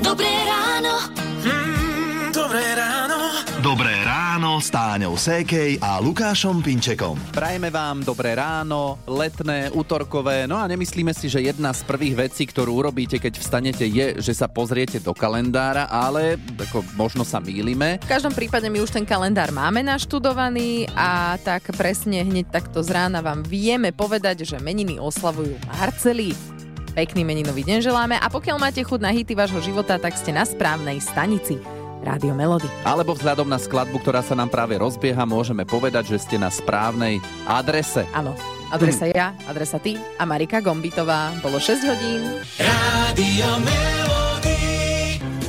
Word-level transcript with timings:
Dobré 0.00 0.32
ráno. 0.48 1.12
Mm, 1.44 2.32
dobré 2.32 2.64
ráno. 2.72 3.18
Dobré 3.60 3.92
ráno 4.04 4.60
s 4.60 4.72
Táňou 4.72 5.20
Sékej 5.20 5.80
a 5.84 6.00
Lukášom 6.00 6.64
Pinčekom. 6.64 7.16
Prajeme 7.32 7.68
vám 7.68 8.00
dobré 8.04 8.32
ráno, 8.32 9.00
letné, 9.04 9.68
útorkové, 9.72 10.48
no 10.48 10.56
a 10.56 10.68
nemyslíme 10.68 11.12
si, 11.12 11.28
že 11.28 11.44
jedna 11.44 11.76
z 11.76 11.84
prvých 11.84 12.28
vecí, 12.28 12.44
ktorú 12.48 12.84
urobíte, 12.84 13.20
keď 13.20 13.40
vstanete, 13.40 13.84
je, 13.84 14.20
že 14.20 14.32
sa 14.32 14.48
pozriete 14.48 15.00
do 15.00 15.12
kalendára, 15.12 15.88
ale 15.88 16.40
ako 16.56 16.84
možno 16.96 17.24
sa 17.24 17.40
mýlime. 17.40 18.00
V 18.04 18.12
každom 18.12 18.32
prípade 18.32 18.68
my 18.68 18.80
už 18.80 18.96
ten 18.96 19.04
kalendár 19.08 19.52
máme 19.52 19.84
naštudovaný 19.84 20.88
a 20.96 21.36
tak 21.40 21.68
presne 21.76 22.24
hneď 22.24 22.48
takto 22.48 22.80
z 22.80 22.92
rána 22.92 23.20
vám 23.20 23.44
vieme 23.44 23.92
povedať, 23.92 24.44
že 24.48 24.56
meniny 24.60 25.00
oslavujú 25.00 25.56
Marceli. 25.68 26.53
Pekný 26.94 27.26
meninový 27.26 27.66
deň 27.66 27.82
želáme 27.82 28.14
a 28.14 28.30
pokiaľ 28.30 28.54
máte 28.54 28.78
chuť 28.86 29.02
na 29.02 29.10
hity 29.10 29.34
vášho 29.34 29.58
života, 29.58 29.98
tak 29.98 30.14
ste 30.14 30.30
na 30.30 30.46
správnej 30.46 31.02
stanici. 31.02 31.58
Rádio 32.06 32.38
Melody. 32.38 32.70
Alebo 32.86 33.18
vzhľadom 33.18 33.50
na 33.50 33.58
skladbu, 33.58 33.98
ktorá 33.98 34.22
sa 34.22 34.38
nám 34.38 34.46
práve 34.46 34.78
rozbieha, 34.78 35.26
môžeme 35.26 35.66
povedať, 35.66 36.14
že 36.14 36.22
ste 36.22 36.36
na 36.38 36.54
správnej 36.54 37.18
adrese. 37.50 38.06
Áno, 38.14 38.38
adresa 38.70 39.10
ja, 39.10 39.34
adresa 39.50 39.82
ty 39.82 39.98
a 39.98 40.22
Marika 40.22 40.62
Gombitová. 40.62 41.34
Bolo 41.42 41.58
6 41.58 41.82
hodín. 41.82 42.22
Rádio 42.62 43.48
Melody. 43.66 44.58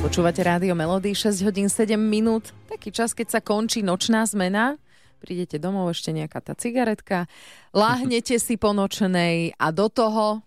Počúvate 0.02 0.42
Rádio 0.42 0.74
Melody, 0.74 1.14
6 1.14 1.46
hodín 1.46 1.70
7 1.70 1.94
minút. 1.94 2.50
Taký 2.66 2.90
čas, 2.90 3.14
keď 3.14 3.38
sa 3.38 3.40
končí 3.44 3.86
nočná 3.86 4.26
zmena. 4.26 4.82
Prídete 5.22 5.62
domov, 5.62 5.94
ešte 5.94 6.10
nejaká 6.10 6.42
tá 6.42 6.58
cigaretka. 6.58 7.30
Láhnete 7.70 8.34
si 8.42 8.58
po 8.58 8.74
nočnej 8.74 9.54
a 9.54 9.70
do 9.70 9.86
toho 9.86 10.45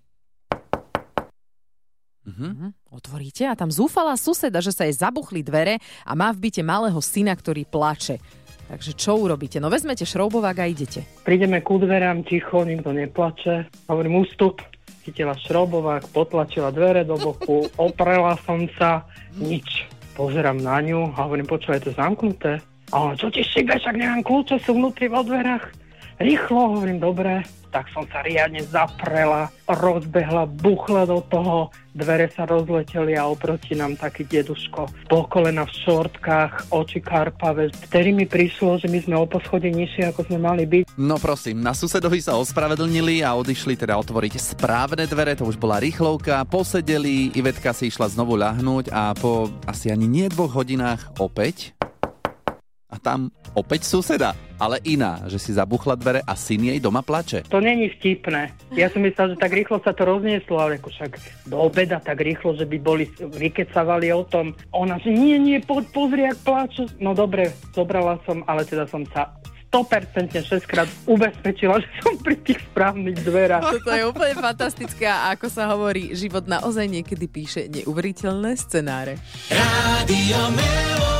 Mhm. 2.28 2.48
Mhm. 2.50 2.68
Otvoríte 2.91 3.48
a 3.48 3.55
tam 3.55 3.72
zúfala 3.72 4.18
suseda, 4.20 4.60
že 4.60 4.73
sa 4.73 4.84
jej 4.86 4.96
zabuchli 4.98 5.46
dvere 5.46 5.80
a 6.04 6.12
má 6.18 6.34
v 6.34 6.50
byte 6.50 6.62
malého 6.66 6.99
syna, 6.99 7.38
ktorý 7.38 7.63
plače. 7.70 8.20
Takže 8.70 8.93
čo 8.93 9.18
urobíte? 9.18 9.57
No 9.57 9.74
vezmete 9.74 10.05
šroubovák 10.05 10.58
a 10.62 10.66
idete. 10.70 11.02
Prídeme 11.26 11.66
ku 11.66 11.82
dverám 11.82 12.21
ticho, 12.21 12.62
nikto 12.62 12.93
neplače. 12.93 13.66
Hovorím 13.90 14.21
ústup, 14.21 14.62
chytila 15.02 15.34
šrobovák, 15.34 16.13
potlačila 16.13 16.70
dvere 16.70 17.02
do 17.02 17.18
boku, 17.18 17.66
oprela 17.82 18.38
som 18.46 18.70
sa, 18.77 19.10
nič. 19.41 19.90
Pozerám 20.13 20.62
na 20.62 20.77
ňu 20.86 21.18
a 21.18 21.26
hovorím, 21.26 21.49
počúvaj, 21.49 21.82
je 21.82 21.86
to 21.90 21.93
zamknuté. 21.98 22.62
A 22.93 22.96
ona, 23.10 23.13
čo 23.18 23.34
ti 23.34 23.41
šíbe, 23.41 23.74
však 23.74 23.96
nemám 23.98 24.21
kľúče, 24.21 24.62
sú 24.62 24.77
vnútri 24.77 25.10
vo 25.10 25.26
dverách. 25.26 25.65
Rýchlo, 26.20 26.75
hovorím, 26.75 26.99
dobre. 26.99 27.48
Tak 27.71 27.87
som 27.95 28.03
sa 28.12 28.20
riadne 28.25 28.59
zaprela, 28.65 29.48
rozbehla, 29.70 30.51
buchla 30.51 31.07
do 31.07 31.23
toho, 31.31 31.71
dvere 31.95 32.27
sa 32.34 32.43
rozleteli 32.43 33.15
a 33.15 33.29
oproti 33.29 33.77
nám 33.77 33.95
taký 33.95 34.27
deduško 34.27 35.07
po 35.07 35.20
kolena 35.31 35.63
v 35.63 35.73
šortkách, 35.85 36.75
oči 36.75 36.99
karpavé. 36.99 37.71
Vtedy 37.87 38.12
mi 38.12 38.25
prišlo, 38.27 38.84
že 38.84 38.91
my 38.91 38.99
sme 38.99 39.15
o 39.15 39.29
poschode 39.29 39.71
nižšie, 39.71 40.12
ako 40.12 40.27
sme 40.27 40.43
mali 40.43 40.67
byť. 40.67 40.97
No 40.99 41.21
prosím, 41.21 41.63
na 41.63 41.71
susedovi 41.71 42.20
sa 42.20 42.35
ospravedlnili 42.35 43.23
a 43.23 43.37
odišli 43.40 43.79
teda 43.79 43.95
otvoriť 44.01 44.34
správne 44.41 45.07
dvere, 45.07 45.40
to 45.40 45.47
už 45.47 45.55
bola 45.55 45.79
rýchlovka, 45.79 46.43
posedeli, 46.51 47.31
Ivetka 47.37 47.71
si 47.71 47.87
išla 47.87 48.12
znovu 48.12 48.35
ľahnúť 48.35 48.91
a 48.91 49.15
po 49.15 49.47
asi 49.70 49.87
ani 49.87 50.09
nie 50.09 50.27
dvoch 50.27 50.51
hodinách 50.51 51.15
opäť 51.21 51.79
a 52.90 52.98
tam 52.98 53.29
opäť 53.54 53.85
suseda, 53.85 54.34
ale 54.57 54.82
iná, 54.84 55.21
že 55.29 55.37
si 55.37 55.54
zabuchla 55.54 55.93
dvere 55.93 56.21
a 56.26 56.34
syn 56.34 56.73
jej 56.73 56.79
doma 56.82 57.05
plače. 57.05 57.46
To 57.54 57.62
není 57.62 57.93
vtipné. 57.93 58.49
Ja 58.73 58.90
som 58.90 59.05
myslel, 59.05 59.34
že 59.34 59.41
tak 59.41 59.54
rýchlo 59.54 59.77
sa 59.85 59.93
to 59.93 60.09
roznieslo, 60.09 60.57
ale 60.57 60.81
ako 60.81 60.90
však 60.90 61.12
do 61.48 61.57
obeda 61.62 62.01
tak 62.01 62.20
rýchlo, 62.20 62.57
že 62.57 62.65
by 62.65 62.77
boli 62.81 63.05
vykecavali 63.21 64.09
o 64.09 64.25
tom. 64.25 64.57
Ona, 64.73 64.97
že 65.00 65.13
nie, 65.13 65.38
nie, 65.38 65.62
po, 65.62 65.85
pozri, 65.94 66.25
ak 66.25 66.41
pláču. 66.41 66.90
No 66.97 67.13
dobre, 67.13 67.53
zobrala 67.78 68.18
som, 68.25 68.41
ale 68.50 68.66
teda 68.66 68.90
som 68.90 69.06
sa 69.13 69.29
100% 69.69 70.34
6 70.34 70.66
krát 70.66 70.90
ubezpečila, 71.06 71.78
že 71.78 71.90
som 72.02 72.18
pri 72.18 72.41
tých 72.41 72.58
správnych 72.74 73.22
dverách. 73.22 73.69
Toto 73.80 73.94
je 73.94 74.03
úplne 74.09 74.34
fantastické 74.34 75.06
a 75.06 75.30
ako 75.38 75.46
sa 75.46 75.69
hovorí, 75.69 76.18
život 76.18 76.50
naozaj 76.50 76.90
niekedy 76.90 77.30
píše 77.30 77.69
neuveriteľné 77.69 78.58
scenáre. 78.58 79.22
Rádio 79.53 80.41
Melody. 80.58 81.19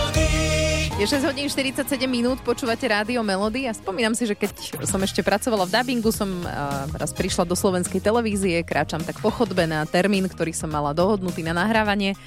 Je 1.00 1.08
6 1.08 1.32
hodín 1.32 1.48
47 1.48 1.96
minút, 2.12 2.44
počúvate 2.44 2.84
Rádio 2.84 3.24
Melody 3.24 3.64
a 3.64 3.72
spomínam 3.72 4.12
si, 4.12 4.28
že 4.28 4.36
keď 4.36 4.84
som 4.84 5.00
ešte 5.00 5.24
pracovala 5.24 5.64
v 5.64 5.72
dubbingu, 5.80 6.12
som 6.12 6.28
uh, 6.28 6.92
raz 6.92 7.16
prišla 7.16 7.48
do 7.48 7.56
slovenskej 7.56 8.04
televízie, 8.04 8.60
kráčam 8.68 9.00
tak 9.00 9.16
po 9.24 9.32
chodbe 9.32 9.64
na 9.64 9.88
termín, 9.88 10.28
ktorý 10.28 10.52
som 10.52 10.68
mala 10.68 10.92
dohodnutý 10.92 11.40
na 11.40 11.56
nahrávanie. 11.56 12.20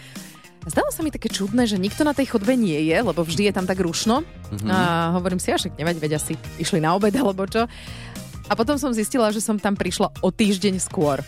Zdalo 0.64 0.88
sa 0.88 1.04
mi 1.04 1.12
také 1.12 1.28
čudné, 1.28 1.68
že 1.68 1.76
nikto 1.76 2.00
na 2.00 2.16
tej 2.16 2.32
chodbe 2.32 2.56
nie 2.56 2.88
je, 2.88 2.96
lebo 2.96 3.20
vždy 3.20 3.52
je 3.52 3.56
tam 3.60 3.68
tak 3.68 3.76
rušno. 3.76 4.24
Mm-hmm. 4.24 4.72
A 4.72 4.76
hovorím 5.20 5.36
si, 5.36 5.52
až 5.52 5.68
nevať, 5.68 6.00
veď 6.00 6.12
asi 6.16 6.40
išli 6.56 6.80
na 6.80 6.96
obed 6.96 7.12
alebo 7.12 7.44
čo. 7.44 7.68
A 8.48 8.52
potom 8.56 8.80
som 8.80 8.96
zistila, 8.96 9.28
že 9.36 9.44
som 9.44 9.60
tam 9.60 9.76
prišla 9.76 10.08
o 10.24 10.32
týždeň 10.32 10.80
skôr 10.80 11.20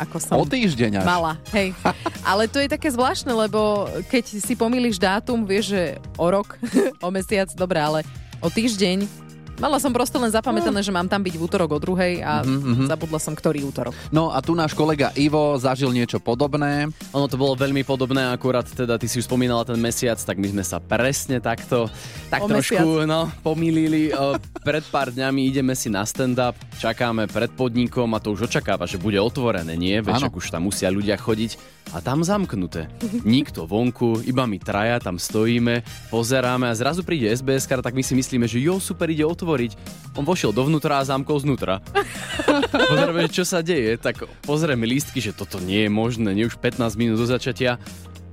ako 0.00 0.16
som 0.16 0.36
O 0.40 0.48
týždeň 0.48 1.04
až. 1.04 1.06
mala. 1.06 1.32
Hej. 1.52 1.76
Ale 2.24 2.48
to 2.48 2.56
je 2.56 2.68
také 2.72 2.88
zvláštne, 2.88 3.36
lebo 3.36 3.84
keď 4.08 4.40
si 4.40 4.56
pomýliš 4.56 4.96
dátum, 4.96 5.44
vieš, 5.44 5.76
že 5.76 5.82
o 6.16 6.26
rok, 6.32 6.56
o 7.04 7.08
mesiac, 7.12 7.52
dobre, 7.52 7.76
ale 7.76 8.00
o 8.40 8.48
týždeň 8.48 9.29
Mala 9.60 9.76
som 9.76 9.92
proste 9.92 10.16
len 10.16 10.32
zapamätané, 10.32 10.80
že 10.80 10.88
mám 10.88 11.04
tam 11.04 11.20
byť 11.20 11.34
v 11.36 11.42
útorok 11.44 11.76
o 11.76 11.78
druhej 11.78 12.24
a 12.24 12.40
Mhm, 12.40 12.70
mhm. 12.72 12.84
zabudla 12.88 13.20
som, 13.20 13.36
ktorý 13.36 13.68
útorok. 13.68 13.92
No 14.08 14.32
a 14.32 14.40
tu 14.40 14.56
náš 14.56 14.72
kolega 14.72 15.12
Ivo 15.14 15.60
zažil 15.60 15.92
niečo 15.92 16.16
podobné. 16.16 16.88
Ono 17.12 17.26
to 17.28 17.36
bolo 17.36 17.52
veľmi 17.52 17.84
podobné, 17.84 18.32
akurát 18.32 18.64
teda 18.64 18.96
ty 18.96 19.04
si 19.04 19.20
už 19.20 19.28
spomínala 19.28 19.68
ten 19.68 19.76
mesiac, 19.76 20.16
tak 20.16 20.40
my 20.40 20.48
sme 20.48 20.64
sa 20.64 20.80
presne 20.80 21.38
takto, 21.44 21.92
tak 22.32 22.40
O 22.44 22.48
trošku 22.48 23.04
no, 23.04 23.28
pomýlili. 23.44 24.16
Pred 24.60 24.84
pár 24.88 25.12
dňami 25.12 25.48
ideme 25.48 25.76
si 25.76 25.92
na 25.92 26.04
stand-up, 26.04 26.56
čakáme 26.80 27.28
pred 27.28 27.52
podnikom 27.52 28.08
a 28.16 28.18
to 28.20 28.32
už 28.32 28.48
očakáva, 28.48 28.88
že 28.88 28.96
bude 28.96 29.20
otvorené, 29.20 29.76
nie? 29.76 30.00
Však 30.00 30.32
už 30.32 30.52
tam 30.52 30.68
musia 30.68 30.88
ľudia 30.88 31.20
chodiť 31.20 31.80
a 31.90 31.98
tam 31.98 32.22
zamknuté. 32.22 32.86
Nikto 33.26 33.66
vonku, 33.66 34.22
iba 34.22 34.46
my 34.46 34.58
traja 34.62 35.02
tam 35.02 35.18
stojíme, 35.18 35.82
pozeráme 36.12 36.70
a 36.70 36.74
zrazu 36.76 37.02
príde 37.02 37.26
SBS, 37.26 37.66
tak 37.66 37.96
my 37.96 38.02
si 38.04 38.14
myslíme, 38.14 38.46
že 38.46 38.62
jo, 38.62 38.78
super, 38.78 39.10
ide 39.10 39.26
otvoriť. 39.50 39.74
On 40.14 40.22
vošiel 40.22 40.54
dovnútra 40.54 41.02
a 41.02 41.06
zamkol 41.06 41.42
znútra. 41.42 41.82
Pozrieme, 42.70 43.26
čo 43.26 43.42
sa 43.42 43.66
deje, 43.66 43.98
tak 43.98 44.22
pozrieme 44.46 44.86
lístky, 44.86 45.18
že 45.18 45.34
toto 45.34 45.58
nie 45.58 45.86
je 45.86 45.90
možné, 45.90 46.30
nie 46.34 46.46
už 46.46 46.54
15 46.62 46.94
minút 46.94 47.18
do 47.18 47.26
začatia 47.26 47.82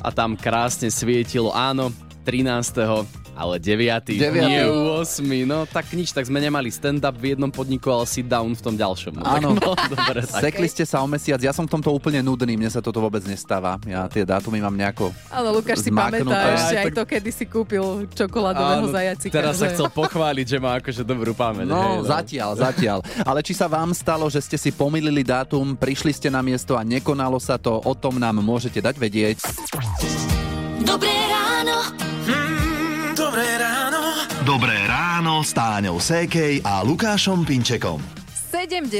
a 0.05 0.13
tam 0.13 0.37
krásne 0.37 0.93
svietilo, 0.93 1.49
áno, 1.57 1.89
13. 2.25 3.26
ale 3.37 3.55
9. 3.57 4.17
Deviaty. 4.17 4.49
nie 4.49 4.65
8. 4.65 5.21
No 5.45 5.63
tak 5.63 5.87
nič, 5.91 6.09
tak 6.09 6.25
sme 6.25 6.37
nemali 6.37 6.67
stand-up 6.67 7.13
v 7.13 7.31
jednom 7.31 7.47
podniku, 7.47 7.91
ale 7.91 8.03
sit 8.03 8.25
down 8.25 8.51
v 8.51 8.59
tom 8.59 8.73
ďalšom. 8.73 9.13
No, 9.13 9.23
Áno. 9.23 9.49
Tak, 9.53 9.61
no, 9.61 9.71
dobre, 9.93 10.19
tak. 10.23 10.41
Sekli 10.41 10.65
ste 10.65 10.83
sa 10.83 10.99
o 10.99 11.07
mesiac, 11.07 11.37
ja 11.37 11.51
som 11.51 11.63
v 11.63 11.71
tomto 11.71 11.89
úplne 11.89 12.19
nudný, 12.19 12.53
mne 12.53 12.67
sa 12.67 12.79
toto 12.79 12.97
vôbec 12.97 13.21
nestáva. 13.23 13.77
Ja 13.83 14.07
tie 14.07 14.23
dátumy 14.23 14.57
mám 14.57 14.73
nejako... 14.73 15.13
Áno, 15.29 15.53
Lukáš 15.53 15.79
si 15.79 15.89
pamätá 15.89 16.25
ešte 16.51 16.73
Aj, 16.73 16.79
aj 16.79 16.85
tak- 16.87 16.95
to, 16.95 17.03
kedy 17.07 17.29
si 17.29 17.45
kúpil 17.45 17.85
čokoládového 18.09 18.83
Áno, 18.83 18.89
zajacika. 18.89 19.31
Teraz 19.31 19.55
sa 19.55 19.67
že- 19.67 19.73
chcel 19.75 19.87
pochváliť, 19.87 20.45
že 20.47 20.57
má 20.57 20.71
akože 20.75 21.01
dobrú 21.03 21.31
pamäť. 21.31 21.67
hej, 21.67 21.69
No, 21.69 22.01
zatiaľ, 22.01 22.57
zatiaľ. 22.57 22.97
Ale 23.21 23.39
či 23.39 23.53
sa 23.53 23.67
vám 23.67 23.93
stalo, 23.93 24.25
že 24.25 24.39
ste 24.39 24.57
si 24.57 24.71
pomýlili 24.71 25.21
dátum, 25.21 25.75
prišli 25.75 26.09
ste 26.11 26.27
na 26.27 26.41
miesto 26.41 26.73
a 26.73 26.81
nekonalo 26.81 27.37
sa 27.37 27.55
to, 27.55 27.77
o 27.77 27.93
tom 27.93 28.17
nám 28.17 28.37
môžete 28.37 28.79
dať 28.79 28.95
vedieť. 28.95 29.37
Dobré 30.79 31.13
ráno. 31.27 32.06
S 35.47 35.55
Táňou 35.55 35.95
Sékej 35.95 36.59
a 36.59 36.83
Lukášom 36.83 37.47
Pinčekom. 37.47 38.03
70 38.51 38.91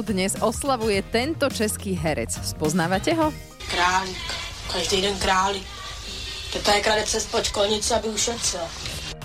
dnes 0.00 0.32
oslavuje 0.40 1.04
tento 1.12 1.44
český 1.52 1.92
herec. 1.92 2.32
Spoznávate 2.40 3.12
ho? 3.12 3.28
Králík. 3.68 4.24
Každý 4.72 5.04
den 5.04 5.12
králík. 5.20 5.68
To 6.56 6.70
je 6.72 6.80
krade 6.80 7.04
přes 7.04 7.28
počkolnici, 7.28 7.94
aby 7.94 8.08
ušetřil. 8.08 8.64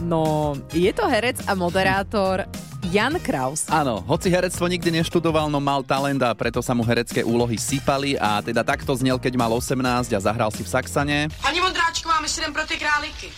No, 0.03 0.51
je 0.75 0.91
to 0.91 1.07
herec 1.07 1.39
a 1.47 1.55
moderátor 1.55 2.43
Jan 2.91 3.15
Kraus. 3.23 3.71
Áno, 3.71 4.03
hoci 4.03 4.27
herectvo 4.27 4.67
nikdy 4.67 4.99
neštudoval, 4.99 5.47
no 5.47 5.63
mal 5.63 5.87
talent 5.87 6.19
a 6.19 6.35
preto 6.35 6.59
sa 6.59 6.75
mu 6.75 6.83
herecké 6.83 7.23
úlohy 7.23 7.55
sypali 7.55 8.19
a 8.19 8.43
teda 8.43 8.67
takto 8.67 8.91
znel, 8.99 9.15
keď 9.15 9.39
mal 9.39 9.51
18 9.55 10.11
a 10.11 10.19
zahral 10.19 10.51
si 10.51 10.67
v 10.67 10.71
Saxane. 10.75 11.31
Ani 11.39 11.63
Mondráčková, 11.63 12.19
my 12.19 12.27
si 12.27 12.43
pro 12.51 12.67
ty 12.67 12.75
králíky. 12.75 13.31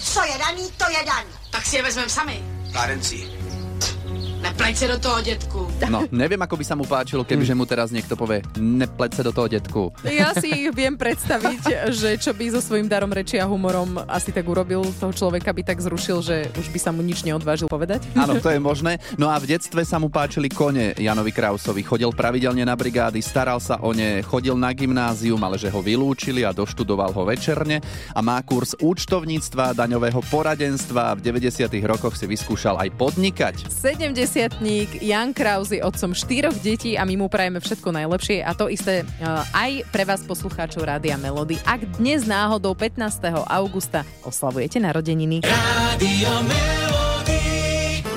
Co 0.00 0.20
je 0.24 0.36
daný, 0.36 0.64
to 0.76 0.84
je 0.88 1.00
daný. 1.08 1.32
Tak 1.52 1.62
si 1.64 1.76
je 1.76 1.82
vezmem 1.84 2.08
sami. 2.08 2.59
Klarenci. 2.72 3.28
Neplejte 4.40 4.78
se 4.78 4.88
do 4.88 4.98
toho, 4.98 5.20
dětku. 5.20 5.69
No, 5.90 6.06
neviem, 6.14 6.38
ako 6.38 6.54
by 6.54 6.64
sa 6.64 6.78
mu 6.78 6.86
páčilo, 6.86 7.26
kebyže 7.26 7.50
mu 7.56 7.66
teraz 7.66 7.90
niekto 7.90 8.14
povie, 8.14 8.46
nepleť 8.54 9.10
sa 9.18 9.22
do 9.26 9.34
toho 9.34 9.50
detku. 9.50 9.82
Ja 10.06 10.30
si 10.38 10.70
viem 10.70 10.94
predstaviť, 10.94 11.90
že 11.90 12.14
čo 12.14 12.30
by 12.30 12.46
so 12.54 12.60
svojím 12.62 12.86
darom 12.86 13.10
reči 13.10 13.42
a 13.42 13.46
humorom 13.48 13.98
asi 14.06 14.30
tak 14.30 14.46
urobil, 14.46 14.86
toho 15.02 15.10
človeka 15.10 15.50
by 15.50 15.62
tak 15.66 15.82
zrušil, 15.82 16.22
že 16.22 16.36
už 16.54 16.70
by 16.70 16.78
sa 16.78 16.90
mu 16.94 17.02
nič 17.02 17.26
neodvážil 17.26 17.66
povedať. 17.66 18.06
Áno, 18.14 18.38
to 18.38 18.54
je 18.54 18.62
možné. 18.62 19.02
No 19.18 19.32
a 19.32 19.40
v 19.42 19.50
detstve 19.50 19.82
sa 19.82 19.98
mu 19.98 20.12
páčili 20.12 20.46
kone 20.46 20.94
Janovi 20.94 21.34
Krausovi. 21.34 21.82
Chodil 21.82 22.14
pravidelne 22.14 22.62
na 22.62 22.78
brigády, 22.78 23.18
staral 23.18 23.58
sa 23.58 23.82
o 23.82 23.90
ne, 23.90 24.22
chodil 24.22 24.54
na 24.54 24.70
gymnázium, 24.70 25.42
ale 25.42 25.58
že 25.58 25.72
ho 25.72 25.82
vylúčili 25.82 26.46
a 26.46 26.54
doštudoval 26.54 27.10
ho 27.10 27.26
večerne 27.26 27.82
a 28.14 28.20
má 28.22 28.38
kurz 28.46 28.78
účtovníctva, 28.78 29.74
daňového 29.74 30.22
poradenstva 30.30 31.10
a 31.10 31.16
v 31.18 31.34
90. 31.34 31.66
rokoch 31.82 32.14
si 32.14 32.30
vyskúšal 32.30 32.78
aj 32.78 32.94
podnikať. 32.94 33.66
70 33.66 34.60
Jan 35.00 35.30
Kraus 35.34 35.69
je 35.70 35.84
otcom 35.84 36.10
štyroch 36.10 36.56
detí 36.58 36.98
a 36.98 37.06
my 37.06 37.14
mu 37.14 37.26
prajeme 37.30 37.62
všetko 37.62 37.94
najlepšie 37.94 38.42
a 38.42 38.50
to 38.54 38.66
isté 38.66 39.06
uh, 39.22 39.46
aj 39.54 39.86
pre 39.94 40.02
vás 40.02 40.22
poslucháčov 40.26 40.82
Rádia 40.82 41.14
Melody. 41.14 41.58
Ak 41.62 41.86
dnes 41.98 42.26
náhodou 42.26 42.74
15. 42.74 42.98
augusta 43.46 44.02
oslavujete 44.26 44.82
narodeniny. 44.82 45.46
Rádio 45.46 46.32
Melody. 46.46 47.42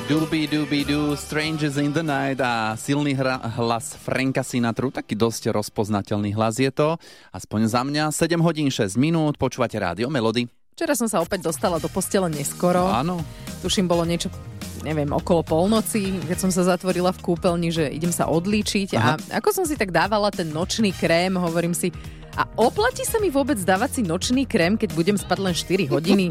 Doobie 0.04 0.52
doobie 0.52 0.84
doo, 0.84 1.16
Strangers 1.16 1.80
in 1.80 1.96
the 1.96 2.04
Night 2.04 2.44
a 2.44 2.76
silný 2.76 3.16
hra, 3.16 3.40
hlas 3.56 3.96
Franka 3.96 4.44
Sinatru, 4.44 4.92
taký 4.92 5.16
dosť 5.16 5.56
rozpoznateľný 5.56 6.36
hlas 6.36 6.60
je 6.60 6.68
to. 6.76 7.00
Aspoň 7.32 7.72
za 7.72 7.82
mňa 7.88 8.04
7 8.12 8.36
hodín 8.44 8.68
6 8.68 9.00
minút, 9.00 9.40
počúvate 9.40 9.80
Rádio 9.80 10.12
Melody. 10.12 10.52
Včera 10.76 10.98
som 10.98 11.08
sa 11.08 11.24
opäť 11.24 11.48
dostala 11.48 11.80
do 11.80 11.88
postele 11.88 12.28
neskoro. 12.28 12.90
Áno. 12.90 13.24
Tuším, 13.64 13.88
bolo 13.88 14.04
niečo 14.04 14.28
neviem, 14.84 15.08
okolo 15.10 15.42
polnoci, 15.42 16.20
keď 16.28 16.38
som 16.38 16.52
sa 16.52 16.68
zatvorila 16.68 17.16
v 17.16 17.24
kúpeľni, 17.24 17.72
že 17.72 17.88
idem 17.88 18.12
sa 18.12 18.28
odlíčiť 18.28 19.00
Aha. 19.00 19.16
a 19.16 19.40
ako 19.40 19.50
som 19.56 19.66
si 19.66 19.80
tak 19.80 19.96
dávala 19.96 20.30
ten 20.30 20.52
nočný 20.52 20.92
krém, 20.92 21.34
hovorím 21.40 21.72
si, 21.72 21.90
a 22.34 22.50
oplatí 22.58 23.06
sa 23.06 23.22
mi 23.22 23.30
vôbec 23.30 23.62
dávať 23.62 24.00
si 24.00 24.02
nočný 24.02 24.50
krém, 24.50 24.74
keď 24.74 24.90
budem 24.98 25.18
spať 25.18 25.38
len 25.38 25.54
4 25.54 25.94
hodiny? 25.94 26.26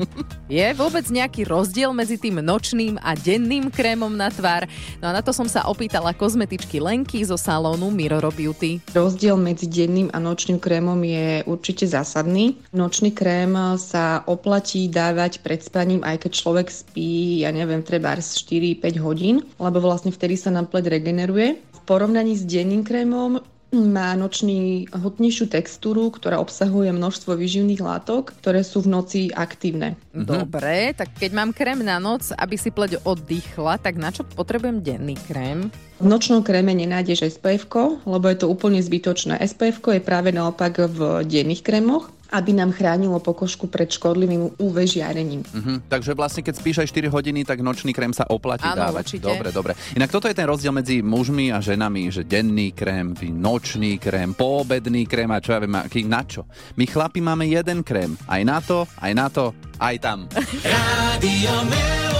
Je 0.50 0.66
vôbec 0.74 1.06
nejaký 1.06 1.46
rozdiel 1.46 1.94
medzi 1.94 2.18
tým 2.18 2.42
nočným 2.42 2.98
a 2.98 3.14
denným 3.14 3.70
krémom 3.70 4.10
na 4.10 4.26
tvár? 4.28 4.66
No 4.98 5.10
a 5.10 5.16
na 5.16 5.22
to 5.22 5.30
som 5.30 5.46
sa 5.46 5.68
opýtala 5.70 6.10
kozmetičky 6.10 6.82
Lenky 6.82 7.22
zo 7.22 7.38
salónu 7.38 7.94
Mirror 7.94 8.34
Beauty. 8.34 8.82
Rozdiel 8.90 9.38
medzi 9.38 9.70
denným 9.70 10.10
a 10.10 10.18
nočným 10.18 10.58
krémom 10.58 10.98
je 11.06 11.46
určite 11.46 11.86
zásadný. 11.86 12.58
Nočný 12.74 13.14
krém 13.14 13.54
sa 13.78 14.26
oplatí 14.26 14.90
dávať 14.90 15.40
pred 15.46 15.62
spaním, 15.62 16.02
aj 16.02 16.26
keď 16.26 16.32
človek 16.34 16.66
spí, 16.66 17.46
ja 17.46 17.54
neviem, 17.54 17.86
treba 17.86 18.18
4-5 18.18 18.82
hodín, 18.98 19.46
lebo 19.56 19.78
vlastne 19.78 20.10
vtedy 20.10 20.34
sa 20.34 20.50
nám 20.50 20.66
pleť 20.66 20.90
regeneruje. 20.90 21.62
V 21.72 21.80
porovnaní 21.86 22.38
s 22.38 22.46
denným 22.46 22.86
krémom 22.86 23.42
má 23.72 24.12
nočný 24.12 24.84
hutnejšiu 24.92 25.48
textúru, 25.48 26.12
ktorá 26.12 26.36
obsahuje 26.36 26.92
množstvo 26.92 27.32
vyživných 27.32 27.80
látok, 27.80 28.36
ktoré 28.44 28.60
sú 28.60 28.84
v 28.84 28.92
noci 28.92 29.20
aktívne. 29.32 29.96
Dobre, 30.12 30.92
tak 30.92 31.16
keď 31.16 31.30
mám 31.32 31.50
krém 31.56 31.80
na 31.80 31.96
noc, 31.96 32.36
aby 32.36 32.60
si 32.60 32.68
pleť 32.68 33.00
oddychla, 33.02 33.80
tak 33.80 33.96
na 33.96 34.12
čo 34.12 34.28
potrebujem 34.28 34.84
denný 34.84 35.16
krém? 35.24 35.72
V 35.96 36.06
nočnom 36.06 36.44
kréme 36.44 36.76
nenájdeš 36.76 37.40
SPF, 37.40 37.64
lebo 38.04 38.26
je 38.28 38.36
to 38.36 38.50
úplne 38.52 38.82
zbytočné. 38.82 39.40
SPF 39.40 39.80
je 39.80 40.04
práve 40.04 40.36
naopak 40.36 40.92
v 40.92 41.24
denných 41.24 41.64
krémoch, 41.64 42.12
aby 42.32 42.56
nám 42.56 42.72
chránilo 42.72 43.20
pokožku 43.20 43.68
pred 43.68 43.86
škodlivým 43.86 44.56
UV 44.56 44.76
žiarením. 44.88 45.44
Mhm, 45.44 45.86
takže 45.86 46.16
vlastne 46.16 46.40
keď 46.40 46.54
spíš 46.56 46.76
aj 46.80 46.88
4 46.88 47.12
hodiny, 47.12 47.44
tak 47.44 47.60
nočný 47.60 47.92
krém 47.92 48.10
sa 48.10 48.24
oplatí 48.24 48.64
Áno, 48.64 48.88
dávať. 48.88 49.04
určite. 49.04 49.28
Dobre, 49.28 49.48
dobre. 49.52 49.72
Inak 49.92 50.08
toto 50.08 50.26
je 50.26 50.34
ten 50.34 50.48
rozdiel 50.48 50.72
medzi 50.72 51.04
mužmi 51.04 51.52
a 51.52 51.60
ženami, 51.60 52.08
že 52.08 52.24
denný 52.24 52.72
krém, 52.72 53.12
nočný 53.36 54.00
krém, 54.00 54.32
poobedný 54.32 55.04
krém 55.04 55.28
a 55.28 55.38
čo 55.38 55.52
ja 55.52 55.60
viem, 55.60 55.76
aký, 55.76 56.08
na 56.08 56.24
čo. 56.24 56.48
My 56.80 56.88
chlapi 56.88 57.20
máme 57.20 57.44
jeden 57.44 57.84
krém. 57.84 58.16
Aj 58.24 58.40
na 58.40 58.58
to, 58.64 58.88
aj 58.96 59.12
na 59.12 59.28
to, 59.28 59.52
aj 59.76 59.94
tam. 60.00 60.18
Melody. 60.64 62.11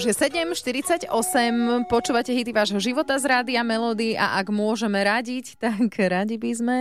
Už 0.00 0.08
je 0.08 0.16
7.48, 0.16 1.12
počúvate 1.84 2.32
hity 2.32 2.56
vášho 2.56 2.80
života 2.80 3.20
z 3.20 3.36
Rádia 3.36 3.60
Melody 3.60 4.16
a 4.16 4.40
ak 4.40 4.48
môžeme 4.48 4.96
radiť, 4.96 5.44
tak 5.60 5.92
radi 5.92 6.40
by 6.40 6.50
sme. 6.56 6.76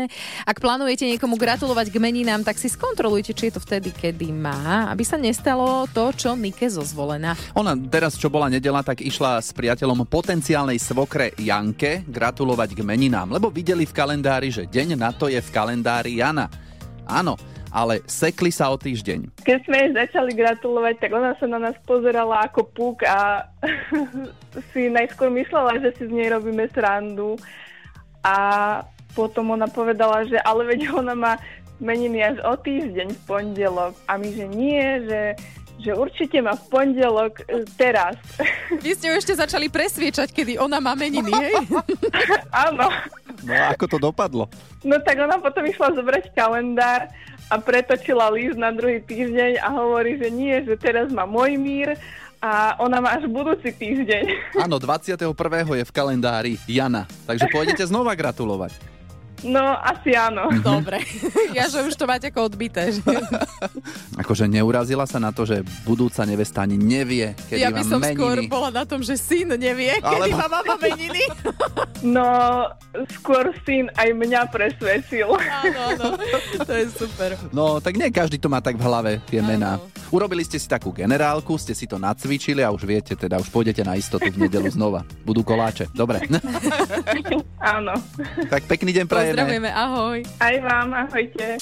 Ak 0.47 0.63
plánujete 0.63 1.03
niekomu 1.03 1.35
gratulovať 1.35 1.91
k 1.91 1.99
meninám, 1.99 2.47
tak 2.47 2.55
si 2.55 2.71
skontrolujte, 2.71 3.35
či 3.35 3.51
je 3.51 3.59
to 3.59 3.61
vtedy, 3.67 3.91
kedy 3.91 4.31
má, 4.31 4.87
aby 4.87 5.03
sa 5.03 5.19
nestalo 5.19 5.83
to, 5.91 6.15
čo 6.15 6.31
Nike 6.39 6.71
zo 6.71 6.79
zvolená. 6.79 7.35
Ona 7.59 7.75
teraz, 7.91 8.15
čo 8.15 8.31
bola 8.31 8.47
nedela, 8.47 8.87
tak 8.87 9.03
išla 9.03 9.43
s 9.43 9.51
priateľom 9.51 10.07
potenciálnej 10.07 10.79
svokre 10.79 11.35
Janke 11.35 12.07
gratulovať 12.07 12.71
k 12.71 12.87
meninám, 12.87 13.35
lebo 13.35 13.51
videli 13.51 13.83
v 13.83 13.91
kalendári, 13.91 14.47
že 14.47 14.63
deň 14.63 14.95
na 14.95 15.11
to 15.11 15.27
je 15.27 15.43
v 15.43 15.49
kalendári 15.51 16.23
Jana. 16.23 16.47
Áno, 17.03 17.35
ale 17.69 18.01
sekli 18.09 18.49
sa 18.49 18.73
o 18.73 18.77
týždeň. 18.77 19.45
Keď 19.45 19.59
sme 19.65 19.77
jej 19.77 19.91
začali 19.93 20.31
gratulovať, 20.33 20.95
tak 21.01 21.11
ona 21.13 21.37
sa 21.37 21.45
na 21.45 21.59
nás 21.61 21.77
pozerala 21.85 22.49
ako 22.49 22.65
puk 22.65 23.05
a 23.05 23.45
si 24.73 24.89
najskôr 24.89 25.29
myslela, 25.29 25.77
že 25.81 25.93
si 25.97 26.03
z 26.09 26.13
nej 26.13 26.29
robíme 26.33 26.65
srandu. 26.73 27.37
A 28.25 28.35
potom 29.13 29.53
ona 29.53 29.69
povedala, 29.69 30.25
že 30.27 30.37
ale 30.41 30.65
veď 30.65 30.91
ona 30.93 31.13
má 31.15 31.33
meniny 31.79 32.19
až 32.23 32.37
o 32.43 32.53
týždeň 32.59 33.15
v 33.15 33.21
pondelok. 33.25 33.93
A 34.05 34.19
my, 34.19 34.27
že 34.27 34.45
nie, 34.51 34.83
že, 35.07 35.21
že 35.79 35.91
určite 35.95 36.43
má 36.43 36.53
v 36.59 36.65
pondelok 36.67 37.39
e, 37.47 37.63
teraz. 37.79 38.19
Vy 38.83 38.91
ste 38.99 39.09
ju 39.09 39.15
ešte 39.15 39.33
začali 39.39 39.71
presviečať, 39.71 40.35
kedy 40.35 40.59
ona 40.59 40.83
má 40.83 40.93
meniny, 40.93 41.31
hej? 41.31 41.55
Áno. 42.67 42.91
No 43.47 43.53
a 43.55 43.71
ako 43.71 43.85
to 43.87 43.97
dopadlo? 43.97 44.51
No 44.83 44.99
tak 44.99 45.15
ona 45.23 45.39
potom 45.39 45.63
išla 45.63 45.95
zobrať 45.95 46.35
kalendár 46.35 47.07
a 47.49 47.55
pretočila 47.57 48.29
líst 48.29 48.55
na 48.55 48.69
druhý 48.69 49.01
týždeň 49.01 49.57
a 49.59 49.67
hovorí, 49.73 50.21
že 50.21 50.29
nie, 50.29 50.53
že 50.61 50.77
teraz 50.77 51.09
má 51.09 51.25
môj 51.25 51.57
mír 51.57 51.97
a 52.39 52.77
ona 52.79 53.03
má 53.03 53.19
až 53.19 53.27
budúci 53.27 53.73
týždeň. 53.73 54.23
Áno, 54.65 54.79
21. 54.79 55.17
je 55.75 55.85
v 55.85 55.91
kalendári 55.91 56.53
Jana, 56.69 57.09
takže 57.27 57.49
pôjdete 57.51 57.83
znova 57.89 58.15
gratulovať. 58.15 58.99
No, 59.39 59.63
asi 59.79 60.11
áno. 60.19 60.51
Dobre. 60.59 60.99
Ja, 61.55 61.65
že 61.65 61.81
už 61.81 61.95
to 61.97 62.05
máte 62.05 62.29
ako 62.29 62.51
odbité. 62.51 62.93
Že? 62.93 63.01
Akože 64.29 64.45
neurazila 64.45 65.09
sa 65.09 65.17
na 65.17 65.33
to, 65.33 65.41
že 65.41 65.65
budúca 65.89 66.21
nevesta 66.21 66.61
ani 66.61 66.77
nevie, 66.77 67.33
kedy 67.49 67.65
Ja 67.65 67.73
by 67.73 67.81
som 67.81 67.97
meniny. 67.97 68.13
skôr 68.13 68.37
bola 68.45 68.69
na 68.69 68.85
tom, 68.85 69.01
že 69.01 69.17
syn 69.17 69.57
nevie, 69.57 69.89
kedy 69.97 70.05
Alebo- 70.05 70.37
má 70.37 70.45
mama 70.45 70.75
meniny. 70.77 71.25
No, 72.05 72.23
skôr 73.19 73.49
syn 73.65 73.89
aj 73.97 74.13
mňa 74.13 74.53
presvedčil. 74.53 75.33
Áno, 75.33 75.81
áno. 75.97 76.05
To 76.61 76.71
je 76.77 76.85
super. 76.93 77.41
No, 77.49 77.81
tak 77.81 77.97
nie 77.97 78.07
každý 78.13 78.37
to 78.37 78.53
má 78.53 78.61
tak 78.61 78.77
v 78.77 78.85
hlave, 78.85 79.11
tie 79.25 79.41
mená. 79.41 79.81
Urobili 80.13 80.45
ste 80.45 80.61
si 80.61 80.69
takú 80.69 80.93
generálku, 80.93 81.57
ste 81.57 81.73
si 81.73 81.89
to 81.89 81.97
nacvičili 81.97 82.61
a 82.61 82.69
už 82.69 82.85
viete, 82.85 83.17
teda 83.17 83.41
už 83.41 83.49
pôjdete 83.49 83.81
na 83.81 83.97
istotu 83.97 84.29
v 84.29 84.45
nedelu 84.45 84.69
znova. 84.69 85.01
Budú 85.25 85.41
koláče. 85.41 85.89
Dobre. 85.91 86.21
Áno. 87.75 87.97
tak 88.45 88.69
pekný 88.69 88.93
deň 88.93 89.05
prajeme. 89.09 89.33
Pozdravujeme, 89.33 89.71
ahoj. 89.73 90.17
Aj 90.37 90.55
vám, 90.61 90.89
ahojte. 90.93 91.57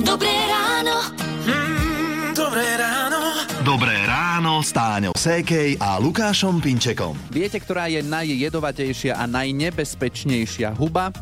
Dobré 0.00 0.32
ráno. 0.48 0.96
Mm, 1.44 2.32
dobré 2.32 2.64
ráno. 2.80 3.20
Dobré 3.60 3.96
ráno 4.08 4.64
s 4.64 4.72
Táňou 4.72 5.12
Sékej 5.12 5.76
a 5.76 6.00
Lukášom 6.00 6.56
Pinčekom. 6.56 7.12
Viete, 7.28 7.60
ktorá 7.60 7.84
je 7.92 8.00
najjedovatejšia 8.00 9.20
a 9.20 9.28
najnebezpečnejšia 9.28 10.72
huba? 10.72 11.12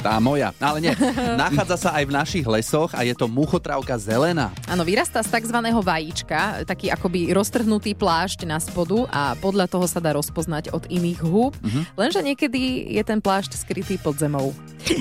Tá 0.00 0.16
moja. 0.16 0.50
Ale 0.58 0.80
nie. 0.80 0.92
Nachádza 1.40 1.76
sa 1.76 1.90
aj 2.00 2.04
v 2.08 2.12
našich 2.16 2.46
lesoch 2.48 2.90
a 2.96 3.04
je 3.04 3.12
to 3.12 3.28
muchotrávka 3.28 3.94
zelená. 4.00 4.48
Áno, 4.66 4.82
vyrastá 4.82 5.20
z 5.20 5.28
tzv. 5.30 5.60
vajíčka, 5.60 6.64
taký 6.64 6.88
akoby 6.88 7.30
roztrhnutý 7.30 7.92
plášť 7.94 8.48
na 8.48 8.56
spodu 8.58 9.06
a 9.12 9.36
podľa 9.38 9.68
toho 9.68 9.84
sa 9.84 10.00
dá 10.00 10.16
rozpoznať 10.16 10.72
od 10.72 10.88
iných 10.88 11.20
húb, 11.20 11.52
lenže 11.94 12.24
niekedy 12.24 12.90
je 12.96 13.02
ten 13.04 13.20
plášť 13.20 13.60
skrytý 13.60 14.00
pod 14.00 14.16
zemou. 14.16 14.56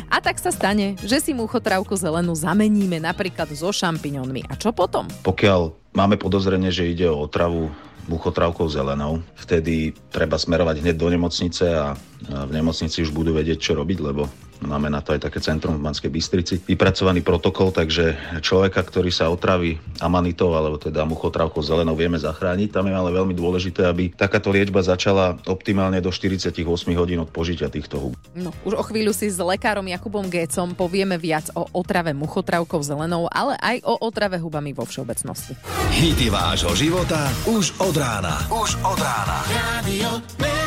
A 0.07 0.21
tak 0.21 0.37
sa 0.37 0.53
stane, 0.53 0.95
že 1.01 1.21
si 1.21 1.31
muchotrávku 1.33 1.93
zelenú 1.97 2.33
zameníme 2.37 3.01
napríklad 3.01 3.49
so 3.53 3.73
šampiňonmi. 3.73 4.49
A 4.49 4.53
čo 4.55 4.69
potom? 4.73 5.09
Pokiaľ 5.25 5.93
máme 5.97 6.15
podozrenie, 6.21 6.69
že 6.69 6.89
ide 6.89 7.09
o 7.09 7.25
otravu 7.25 7.73
muchotrávkou 8.09 8.65
zelenou, 8.73 9.21
vtedy 9.37 9.93
treba 10.09 10.41
smerovať 10.41 10.81
hneď 10.81 10.95
do 10.97 11.07
nemocnice 11.13 11.65
a 11.77 11.93
v 12.27 12.51
nemocnici 12.51 12.99
už 13.03 13.15
budú 13.15 13.31
vedieť, 13.31 13.59
čo 13.59 13.71
robiť, 13.79 13.97
lebo 14.03 14.27
máme 14.59 14.91
na 14.91 14.99
to 14.99 15.15
aj 15.15 15.23
také 15.23 15.39
centrum 15.39 15.79
v 15.79 15.85
Banskej 15.87 16.11
Bystrici. 16.11 16.55
Vypracovaný 16.67 17.23
protokol, 17.23 17.71
takže 17.71 18.19
človeka, 18.43 18.83
ktorý 18.83 19.07
sa 19.07 19.31
otraví 19.31 19.79
amanitou, 20.03 20.51
alebo 20.51 20.75
teda 20.75 21.07
muchotrávkou 21.07 21.63
zelenou, 21.63 21.95
vieme 21.95 22.19
zachrániť. 22.19 22.75
Tam 22.75 22.87
je 22.87 22.95
ale 22.95 23.15
veľmi 23.15 23.31
dôležité, 23.31 23.87
aby 23.87 24.11
takáto 24.11 24.51
liečba 24.51 24.83
začala 24.83 25.39
optimálne 25.47 26.03
do 26.03 26.11
48 26.11 26.59
hodín 26.99 27.23
od 27.23 27.31
požitia 27.31 27.71
týchto 27.71 27.97
húb. 27.99 28.13
No, 28.35 28.51
už 28.67 28.75
o 28.75 28.83
chvíľu 28.83 29.15
si 29.15 29.31
s 29.31 29.39
lekárom 29.39 29.87
Jakubom 29.87 30.27
Gécom 30.27 30.75
povieme 30.75 31.15
viac 31.15 31.47
o 31.55 31.63
otrave 31.71 32.11
muchotrávkou 32.11 32.83
zelenou, 32.83 33.31
ale 33.31 33.55
aj 33.63 33.79
o 33.87 33.95
otrave 34.03 34.35
hubami 34.43 34.75
vo 34.75 34.83
všeobecnosti. 34.83 35.55
Hity 35.95 36.27
vášho 36.27 36.75
života 36.75 37.31
už 37.47 37.79
od 37.79 37.95
rána. 37.95 38.43
Už 38.51 38.75
od 38.83 38.99
rána. 38.99 39.39
Melody. 39.87 40.58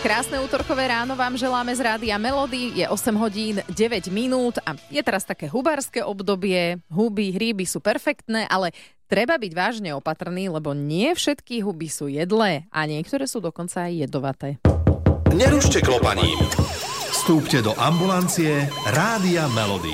Krásne 0.00 0.40
útorkové 0.40 0.88
ráno 0.88 1.12
vám 1.12 1.36
želáme 1.36 1.76
z 1.76 1.84
Rádia 1.84 2.16
Melody. 2.16 2.72
Je 2.72 2.88
8 2.88 3.20
hodín 3.20 3.60
9 3.68 4.08
minút 4.08 4.56
a 4.64 4.72
je 4.88 4.96
teraz 5.04 5.28
také 5.28 5.44
hubárske 5.44 6.00
obdobie. 6.00 6.80
Huby, 6.88 7.36
hríby 7.36 7.68
sú 7.68 7.84
perfektné, 7.84 8.48
ale 8.48 8.72
treba 9.12 9.36
byť 9.36 9.52
vážne 9.52 9.92
opatrný, 9.92 10.48
lebo 10.48 10.72
nie 10.72 11.12
všetky 11.12 11.60
huby 11.60 11.92
sú 11.92 12.08
jedlé 12.08 12.64
a 12.72 12.88
niektoré 12.88 13.28
sú 13.28 13.44
dokonca 13.44 13.92
aj 13.92 14.08
jedovaté. 14.08 14.56
Nerušte 15.36 15.84
klopaním. 15.84 16.48
Vstúpte 17.12 17.60
do 17.60 17.76
ambulancie 17.76 18.72
Rádia 18.96 19.52
Melody. 19.52 19.92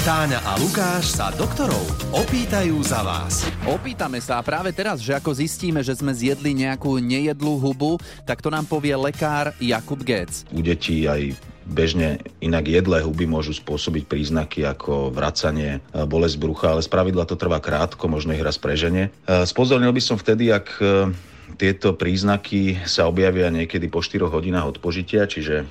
Táňa 0.00 0.40
a 0.48 0.56
Lukáš 0.56 1.12
sa 1.12 1.28
doktorov 1.28 1.84
opýtajú 2.16 2.80
za 2.80 3.04
vás. 3.04 3.44
Opýtame 3.68 4.16
sa 4.24 4.40
a 4.40 4.46
práve 4.46 4.72
teraz, 4.72 5.04
že 5.04 5.12
ako 5.12 5.36
zistíme, 5.36 5.84
že 5.84 5.92
sme 5.92 6.16
zjedli 6.16 6.56
nejakú 6.56 6.96
nejedlú 6.96 7.60
hubu, 7.60 8.00
tak 8.24 8.40
to 8.40 8.48
nám 8.48 8.64
povie 8.64 8.96
lekár 8.96 9.52
Jakub 9.60 10.00
Gec. 10.00 10.48
U 10.56 10.64
detí 10.64 11.04
aj 11.04 11.36
bežne 11.68 12.16
inak 12.40 12.72
jedlé 12.72 13.04
huby 13.04 13.28
môžu 13.28 13.52
spôsobiť 13.52 14.08
príznaky 14.08 14.64
ako 14.72 15.12
vracanie, 15.12 15.84
e, 15.92 16.08
bolesť 16.08 16.36
brucha, 16.40 16.72
ale 16.72 16.80
spravidla 16.80 17.28
to 17.28 17.36
trvá 17.36 17.60
krátko, 17.60 18.08
možno 18.08 18.32
ich 18.32 18.40
raz 18.40 18.56
preženie. 18.56 19.12
E, 19.28 19.44
Spozornil 19.44 19.92
by 19.92 20.00
som 20.00 20.16
vtedy, 20.16 20.48
ak 20.48 20.80
e, 20.80 21.12
tieto 21.60 21.92
príznaky 21.92 22.88
sa 22.88 23.04
objavia 23.04 23.52
niekedy 23.52 23.92
po 23.92 24.00
4 24.00 24.32
hodinách 24.32 24.64
od 24.64 24.76
požitia, 24.80 25.28
čiže 25.28 25.68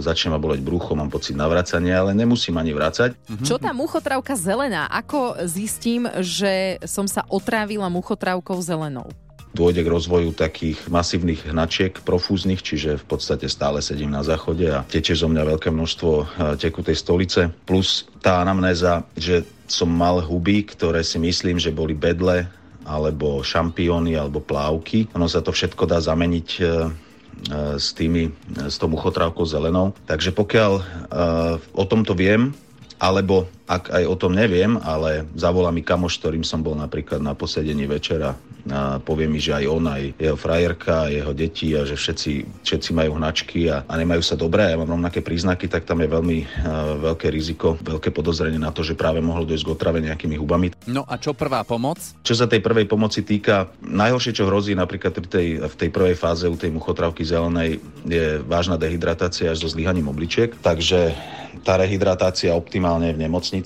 začne 0.00 0.34
ma 0.34 0.38
boleť 0.40 0.60
brucho, 0.64 0.96
mám 0.96 1.12
pocit 1.12 1.36
navracania, 1.36 2.00
ale 2.02 2.16
nemusím 2.16 2.56
ani 2.56 2.72
vracať. 2.72 3.14
Čo 3.44 3.60
tá 3.60 3.70
muchotravka 3.76 4.34
zelená? 4.34 4.88
Ako 4.88 5.44
zistím, 5.46 6.08
že 6.22 6.80
som 6.86 7.06
sa 7.06 7.24
otrávila 7.28 7.86
muchotravkou 7.92 8.58
zelenou? 8.64 9.08
Dôjde 9.48 9.80
k 9.80 9.90
rozvoju 9.90 10.36
takých 10.36 10.86
masívnych 10.92 11.40
hnačiek 11.48 12.04
profúznych, 12.04 12.60
čiže 12.60 13.00
v 13.00 13.04
podstate 13.08 13.48
stále 13.48 13.80
sedím 13.80 14.12
na 14.12 14.20
záchode 14.20 14.68
a 14.68 14.84
teče 14.84 15.16
zo 15.16 15.26
mňa 15.26 15.56
veľké 15.56 15.72
množstvo 15.72 16.12
e, 16.12 16.24
tekutej 16.60 16.94
stolice. 16.94 17.40
Plus 17.64 18.04
tá 18.20 18.44
anamnéza, 18.44 19.08
že 19.16 19.48
som 19.64 19.88
mal 19.88 20.20
huby, 20.20 20.68
ktoré 20.68 21.00
si 21.00 21.16
myslím, 21.16 21.56
že 21.56 21.72
boli 21.72 21.96
bedle, 21.96 22.44
alebo 22.88 23.44
šampióny, 23.44 24.16
alebo 24.16 24.40
plávky. 24.40 25.12
Ono 25.16 25.28
sa 25.28 25.44
to 25.44 25.52
všetko 25.52 25.84
dá 25.84 26.00
zameniť 26.00 26.48
e, 26.56 26.62
e, 26.62 26.68
s, 27.78 27.94
tými, 27.94 28.34
s 28.56 28.76
tou 28.76 28.90
muchotrávkou 28.90 29.44
zelenou. 29.46 29.94
Takže 30.04 30.34
pokiaľ 30.34 30.72
uh, 30.78 30.82
o 31.72 31.84
tomto 31.86 32.12
viem, 32.12 32.52
alebo 32.98 33.46
ak 33.68 33.92
aj 33.92 34.04
o 34.08 34.16
tom 34.16 34.32
neviem, 34.32 34.80
ale 34.80 35.28
zavolá 35.36 35.68
mi 35.68 35.84
kamoš, 35.84 36.16
ktorým 36.18 36.42
som 36.42 36.64
bol 36.64 36.72
napríklad 36.72 37.20
na 37.20 37.36
posedení 37.36 37.84
večera 37.84 38.32
a 38.68 39.00
povie 39.00 39.28
mi, 39.28 39.40
že 39.40 39.56
aj 39.56 39.64
on, 39.64 39.84
aj 39.88 40.02
jeho 40.20 40.36
frajerka, 40.36 41.08
jeho 41.08 41.32
deti 41.32 41.72
a 41.72 41.88
že 41.88 41.96
všetci, 41.96 42.64
všetci 42.64 42.90
majú 42.92 43.16
hnačky 43.16 43.68
a, 43.72 43.84
a 43.88 43.92
nemajú 43.96 44.20
sa 44.20 44.36
dobré 44.36 44.68
a 44.68 44.72
ja 44.72 44.80
mám 44.80 44.92
rovnaké 44.92 45.24
príznaky, 45.24 45.72
tak 45.72 45.88
tam 45.88 46.04
je 46.04 46.08
veľmi 46.08 46.38
uh, 46.44 46.48
veľké 47.12 47.32
riziko, 47.32 47.80
veľké 47.80 48.12
podozrenie 48.12 48.60
na 48.60 48.72
to, 48.72 48.84
že 48.84 48.98
práve 48.98 49.24
mohlo 49.24 49.48
dojsť 49.48 49.64
k 49.64 49.72
otrave 49.72 49.98
nejakými 50.04 50.36
hubami. 50.36 50.72
No 50.84 51.04
a 51.08 51.16
čo 51.16 51.32
prvá 51.32 51.64
pomoc? 51.64 52.00
Čo 52.24 52.34
sa 52.36 52.44
tej 52.44 52.60
prvej 52.60 52.84
pomoci 52.84 53.24
týka, 53.24 53.72
najhoršie, 53.80 54.36
čo 54.36 54.48
hrozí 54.48 54.76
napríklad 54.76 55.16
pri 55.16 55.28
tej, 55.28 55.48
v 55.64 55.74
tej 55.76 55.90
prvej 55.92 56.16
fáze 56.16 56.44
u 56.44 56.56
tej 56.56 56.72
muchotravky 56.72 57.24
zelenej 57.24 57.80
je 58.04 58.40
vážna 58.44 58.76
dehydratácia 58.76 59.48
až 59.48 59.64
so 59.64 59.68
zlyhaním 59.72 60.12
obličiek, 60.12 60.52
takže 60.60 61.16
tá 61.64 61.80
rehydratácia 61.80 62.54
optimálne 62.54 63.10
v 63.10 63.26
nemocnici. 63.26 63.57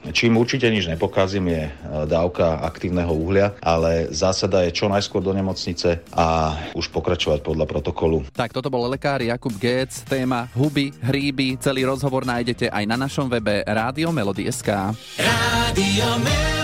Čím 0.00 0.40
určite 0.40 0.64
nič 0.72 0.88
nepokazím 0.88 1.52
je 1.52 1.62
e, 1.68 1.72
dávka 2.08 2.64
aktívneho 2.64 3.12
uhlia, 3.12 3.52
ale 3.60 4.08
zásada 4.08 4.64
je 4.64 4.72
čo 4.72 4.88
najskôr 4.88 5.20
do 5.20 5.36
nemocnice 5.36 6.00
a 6.16 6.56
už 6.72 6.88
pokračovať 6.88 7.44
podľa 7.44 7.68
protokolu. 7.68 8.24
Tak 8.32 8.56
toto 8.56 8.72
bol 8.72 8.88
lekár 8.88 9.20
Jakub 9.20 9.52
Gec, 9.60 9.92
téma 10.08 10.48
huby, 10.56 10.88
hríby, 11.04 11.60
celý 11.60 11.84
rozhovor 11.84 12.24
nájdete 12.24 12.72
aj 12.72 12.84
na 12.88 12.96
našom 12.96 13.28
webe 13.28 13.60
Rádio 13.68 14.08
Melody.sk. 14.08 14.96
Rádio 15.20 16.08
Melody. 16.24 16.59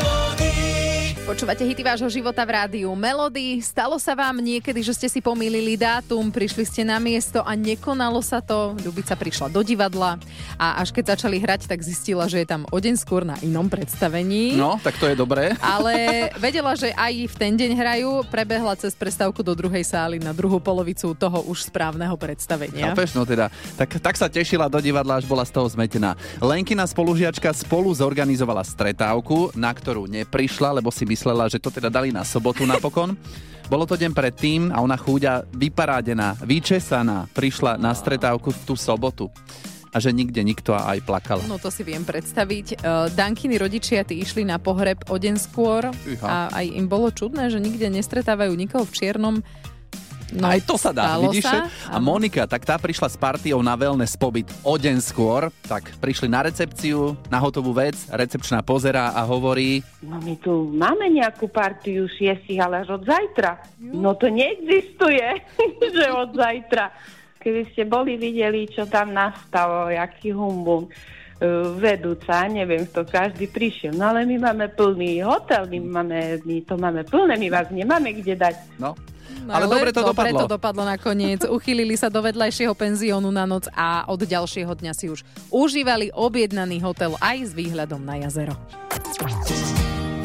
Počúvate 1.27 1.67
hity 1.67 1.83
vášho 1.83 2.07
života 2.07 2.39
v 2.47 2.55
rádiu 2.55 2.87
Melody. 2.95 3.59
Stalo 3.59 3.99
sa 3.99 4.15
vám 4.15 4.39
niekedy, 4.39 4.79
že 4.79 4.95
ste 4.95 5.11
si 5.11 5.19
pomýlili 5.19 5.75
dátum, 5.75 6.31
prišli 6.31 6.63
ste 6.63 6.87
na 6.87 7.03
miesto 7.03 7.43
a 7.43 7.59
nekonalo 7.59 8.23
sa 8.23 8.39
to. 8.39 8.79
Ľubica 8.79 9.19
prišla 9.19 9.51
do 9.51 9.59
divadla 9.67 10.23
a 10.55 10.79
až 10.79 10.95
keď 10.95 11.19
začali 11.19 11.43
hrať, 11.43 11.67
tak 11.67 11.83
zistila, 11.83 12.31
že 12.31 12.47
je 12.47 12.47
tam 12.47 12.63
o 12.71 12.79
deň 12.79 12.95
skôr 12.95 13.27
na 13.27 13.35
inom 13.43 13.67
predstavení. 13.67 14.55
No, 14.55 14.79
tak 14.79 15.03
to 15.03 15.11
je 15.11 15.19
dobré. 15.19 15.59
Ale 15.59 16.31
vedela, 16.39 16.79
že 16.79 16.95
aj 16.95 17.27
v 17.27 17.35
ten 17.35 17.59
deň 17.59 17.75
hrajú, 17.75 18.11
prebehla 18.31 18.79
cez 18.79 18.95
prestávku 18.95 19.43
do 19.43 19.59
druhej 19.59 19.83
sály 19.83 20.23
na 20.23 20.31
druhú 20.31 20.63
polovicu 20.63 21.11
toho 21.11 21.43
už 21.51 21.67
správneho 21.67 22.15
predstavenia. 22.15 22.95
Chápeš, 22.95 23.19
no 23.19 23.27
teda, 23.27 23.51
tak, 23.75 23.99
tak 23.99 24.15
sa 24.15 24.31
tešila 24.31 24.71
do 24.71 24.79
divadla, 24.79 25.19
až 25.19 25.27
bola 25.27 25.43
z 25.43 25.51
toho 25.51 25.67
zmetená. 25.75 26.15
Lenkina 26.39 26.87
spolužiačka 26.87 27.51
spolu 27.51 27.91
zorganizovala 27.91 28.63
stretávku, 28.63 29.51
na 29.59 29.75
ktorú 29.75 30.07
neprišla, 30.07 30.79
lebo 30.79 30.95
si 30.95 31.16
myslela, 31.17 31.49
že 31.49 31.57
to 31.57 31.73
teda 31.73 31.89
dali 31.89 32.13
na 32.13 32.29
sobotu 32.29 32.69
napokon. 32.69 33.17
Bolo 33.73 33.89
to 33.89 33.97
deň 33.97 34.13
predtým 34.13 34.69
a 34.71 34.85
ona 34.85 35.01
chúďa 35.01 35.49
vyparádená, 35.51 36.37
vyčesaná, 36.45 37.27
prišla 37.33 37.81
na 37.81 37.97
stretávku 37.97 38.53
v 38.53 38.61
tú 38.69 38.75
sobotu 38.77 39.33
a 39.91 39.97
že 39.97 40.13
nikde 40.13 40.45
nikto 40.45 40.77
aj 40.77 41.01
plakala. 41.09 41.41
No 41.49 41.57
to 41.57 41.73
si 41.73 41.81
viem 41.81 42.05
predstaviť. 42.05 42.85
Uh, 42.85 43.09
Dankiny 43.17 43.57
rodičia 43.57 44.05
tí 44.05 44.21
išli 44.21 44.45
na 44.45 44.61
pohreb 44.61 45.01
o 45.09 45.17
deň 45.17 45.35
skôr 45.41 45.89
Iha. 45.89 46.27
a 46.29 46.37
aj 46.53 46.67
im 46.69 46.85
bolo 46.85 47.09
čudné, 47.09 47.49
že 47.49 47.57
nikde 47.57 47.89
nestretávajú 47.89 48.53
nikoho 48.53 48.85
v 48.85 48.93
čiernom. 48.93 49.37
No, 50.35 50.51
Aj 50.51 50.59
to 50.59 50.75
sa 50.75 50.91
dá, 50.91 51.23
vidíš? 51.23 51.47
sa. 51.47 51.71
A 51.87 52.03
Monika, 52.03 52.51
tak 52.51 52.67
tá 52.67 52.75
prišla 52.75 53.07
s 53.07 53.17
partiou 53.19 53.63
na 53.63 53.79
wellness 53.79 54.19
pobyt 54.19 54.51
o 54.67 54.75
deň 54.75 54.99
skôr, 54.99 55.55
tak 55.71 55.95
prišli 56.03 56.27
na 56.27 56.43
recepciu, 56.43 57.15
na 57.31 57.39
hotovú 57.39 57.71
vec, 57.71 57.95
recepčná 58.11 58.59
pozerá 58.67 59.15
a 59.15 59.23
hovorí, 59.23 59.87
No 60.03 60.19
my 60.19 60.35
tu 60.43 60.71
máme 60.75 61.11
nejakú 61.11 61.47
partiu 61.47 62.11
šiestich, 62.11 62.59
ale 62.59 62.83
až 62.83 62.99
od 62.99 63.07
zajtra. 63.07 63.59
No 63.79 64.19
to 64.19 64.27
neexistuje, 64.27 65.47
že 65.95 66.07
od 66.11 66.35
zajtra. 66.35 66.91
Keby 67.39 67.63
ste 67.71 67.87
boli 67.87 68.19
videli, 68.19 68.67
čo 68.67 68.91
tam 68.91 69.15
nastalo, 69.15 69.87
jaký 69.87 70.35
humbum, 70.35 70.91
uh, 70.91 70.91
vedúca, 71.77 72.49
neviem, 72.49 72.89
to 72.89 73.05
každý 73.05 73.45
prišiel. 73.47 73.93
No 73.93 74.09
ale 74.09 74.25
my 74.25 74.41
máme 74.41 74.73
plný 74.73 75.21
hotel, 75.21 75.69
my, 75.69 75.79
máme, 75.81 76.41
my 76.43 76.57
to 76.65 76.75
máme 76.81 77.05
plné, 77.05 77.37
my 77.37 77.49
vás 77.53 77.69
nemáme 77.69 78.13
kde 78.17 78.35
dať. 78.37 78.57
No, 78.81 78.97
No, 79.47 79.55
Ale 79.55 79.71
dobre 79.71 79.95
to 79.95 80.03
dobre 80.03 80.35
dopadlo. 80.35 80.41
to 80.43 80.55
dopadlo 80.59 80.83
nakoniec. 80.83 81.47
Uchylili 81.57 81.95
sa 81.95 82.11
do 82.11 82.19
vedľajšieho 82.19 82.75
penziónu 82.75 83.31
na 83.31 83.47
noc 83.47 83.71
a 83.71 84.03
od 84.11 84.19
ďalšieho 84.19 84.75
dňa 84.75 84.91
si 84.91 85.07
už 85.07 85.23
užívali 85.55 86.11
objednaný 86.11 86.83
hotel 86.83 87.15
aj 87.23 87.47
s 87.47 87.53
výhľadom 87.55 88.03
na 88.03 88.19
jazero. 88.27 88.59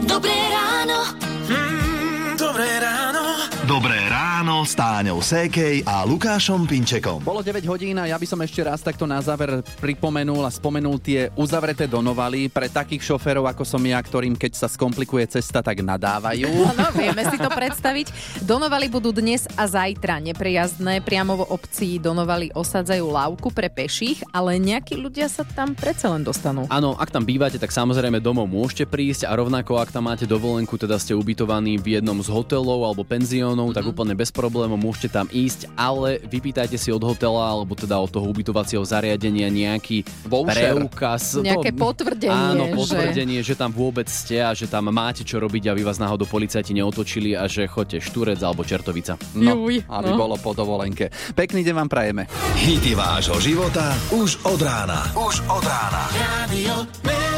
Dobré 0.09 0.33
ráno. 0.49 1.05
Mm, 1.45 2.33
dobré 2.33 2.69
ráno. 2.81 3.21
Dobré 3.69 4.00
ráno 4.61 4.69
s 4.69 4.77
Táňou 4.77 5.19
Sékej 5.25 5.81
a 5.89 6.05
Lukášom 6.05 6.69
Pinčekom. 6.69 7.25
Bolo 7.25 7.41
9 7.41 7.65
hodín 7.65 7.97
a 7.97 8.05
ja 8.05 8.13
by 8.13 8.29
som 8.29 8.37
ešte 8.45 8.61
raz 8.61 8.85
takto 8.85 9.09
na 9.09 9.17
záver 9.17 9.65
pripomenul 9.81 10.45
a 10.45 10.53
spomenul 10.53 11.01
tie 11.01 11.33
uzavreté 11.33 11.89
donovaly 11.89 12.45
pre 12.45 12.69
takých 12.69 13.01
šoférov 13.01 13.49
ako 13.49 13.65
som 13.65 13.81
ja, 13.81 13.97
ktorým 13.97 14.37
keď 14.37 14.53
sa 14.53 14.69
skomplikuje 14.69 15.25
cesta, 15.33 15.65
tak 15.65 15.81
nadávajú. 15.81 16.45
Áno, 16.45 16.93
vieme 16.93 17.25
si 17.33 17.41
to 17.41 17.49
predstaviť. 17.49 18.13
Donovali 18.45 18.85
budú 18.85 19.09
dnes 19.09 19.49
a 19.57 19.65
zajtra 19.65 20.21
neprejazdné. 20.29 21.01
Priamo 21.01 21.41
v 21.41 21.57
obci 21.57 21.97
Donovali 21.97 22.53
osadzajú 22.53 23.09
lávku 23.09 23.49
pre 23.49 23.65
peších, 23.65 24.21
ale 24.29 24.61
nejakí 24.61 24.93
ľudia 24.93 25.25
sa 25.25 25.41
tam 25.41 25.73
predsa 25.73 26.13
len 26.13 26.21
dostanú. 26.21 26.69
Áno, 26.69 26.93
ak 27.01 27.09
tam 27.09 27.25
bývate, 27.25 27.57
tak 27.57 27.73
samozrejme 27.73 28.21
domov 28.21 28.45
môžete 28.45 28.85
prísť 28.85 29.25
a 29.25 29.33
rovnako 29.33 29.81
ak 29.81 29.89
tam 29.89 30.05
máte 30.05 30.29
dovolenku, 30.29 30.77
teda 30.77 31.01
ste 31.01 31.17
ubytovaní 31.17 31.81
v 31.81 31.97
jednom 31.97 32.21
z 32.21 32.29
hotelov 32.29 32.85
alebo 32.85 33.01
penziónov, 33.01 33.73
mm-hmm. 33.73 33.81
tak 33.81 33.89
úplne 33.89 34.13
bez 34.13 34.29
problémov 34.29 34.50
môžete 34.51 35.15
tam 35.15 35.27
ísť, 35.31 35.71
ale 35.79 36.19
vypýtajte 36.27 36.75
si 36.75 36.91
od 36.91 37.01
hotela 37.01 37.47
alebo 37.47 37.73
teda 37.73 37.95
od 37.97 38.11
toho 38.11 38.27
ubytovacieho 38.27 38.83
zariadenia 38.83 39.47
nejaký 39.47 40.03
Voucher. 40.27 40.75
preukaz. 40.75 41.39
Nejaké 41.39 41.71
potvrdenie, 41.71 42.31
Áno, 42.31 42.67
potvrdenie, 42.75 43.39
že... 43.41 43.55
že 43.55 43.59
tam 43.59 43.71
vôbec 43.71 44.11
ste 44.11 44.43
a 44.43 44.51
že 44.51 44.67
tam 44.67 44.91
máte 44.91 45.23
čo 45.23 45.39
robiť, 45.39 45.71
aby 45.71 45.81
vás 45.81 45.97
náhodou 45.97 46.27
policajti 46.27 46.75
neotočili 46.75 47.33
a 47.33 47.47
že 47.47 47.65
choďte 47.65 48.03
štúrec 48.03 48.39
alebo 48.43 48.67
čertovica. 48.67 49.15
No, 49.33 49.67
Juj, 49.67 49.87
aby 49.87 50.11
no. 50.11 50.17
bolo 50.19 50.35
po 50.37 50.51
dovolenke. 50.51 51.09
Pekný 51.33 51.63
deň 51.63 51.73
vám 51.73 51.89
prajeme. 51.89 52.27
Hity 52.59 52.93
vášho 52.93 53.39
života 53.39 53.95
už 54.11 54.43
od 54.43 54.59
rána. 54.61 55.07
Už 55.15 55.39
od 55.47 55.63
rána. 55.63 56.03
Melody. 56.51 57.30